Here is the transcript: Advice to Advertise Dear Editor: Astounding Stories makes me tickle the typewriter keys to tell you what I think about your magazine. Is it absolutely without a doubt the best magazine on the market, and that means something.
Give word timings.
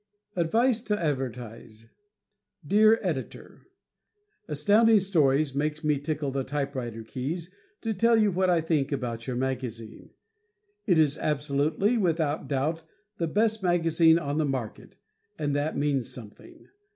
Advice 0.35 0.81
to 0.81 0.99
Advertise 0.99 1.85
Dear 2.65 2.97
Editor: 3.03 3.67
Astounding 4.47 4.99
Stories 4.99 5.53
makes 5.53 5.83
me 5.83 5.99
tickle 5.99 6.31
the 6.31 6.43
typewriter 6.43 7.03
keys 7.03 7.53
to 7.81 7.93
tell 7.93 8.17
you 8.19 8.31
what 8.31 8.49
I 8.49 8.61
think 8.61 8.91
about 8.91 9.27
your 9.27 9.35
magazine. 9.35 10.09
Is 10.87 11.17
it 11.17 11.21
absolutely 11.21 11.99
without 11.99 12.45
a 12.45 12.47
doubt 12.47 12.81
the 13.19 13.27
best 13.27 13.61
magazine 13.61 14.17
on 14.17 14.39
the 14.39 14.45
market, 14.45 14.95
and 15.37 15.53
that 15.53 15.77
means 15.77 16.11
something. 16.11 16.65